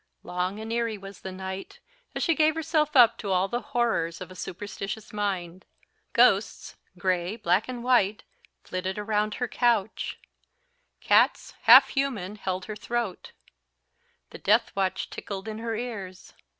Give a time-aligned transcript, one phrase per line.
[0.23, 1.79] Long and eerie was the night,
[2.15, 5.63] as she gave herself up to all the horrors of a superstitious mind
[6.13, 8.23] ghosts, gray, black, and white,
[8.63, 10.17] flitted around her couch;
[11.01, 13.33] cats, half human, held her throat;
[14.31, 16.33] the deathwatch ticked in her ears.